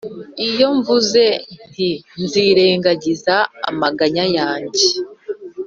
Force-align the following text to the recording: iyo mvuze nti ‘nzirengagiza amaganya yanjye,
iyo 0.47 0.67
mvuze 0.77 1.23
nti 1.67 1.89
‘nzirengagiza 2.21 3.35
amaganya 3.69 4.25
yanjye, 4.37 4.85